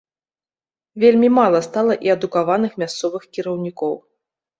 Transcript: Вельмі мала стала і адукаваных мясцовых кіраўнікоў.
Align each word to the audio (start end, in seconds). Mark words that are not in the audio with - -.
Вельмі 1.03 1.27
мала 1.39 1.59
стала 1.67 1.93
і 2.07 2.11
адукаваных 2.15 2.71
мясцовых 2.85 3.29
кіраўнікоў. 3.39 3.93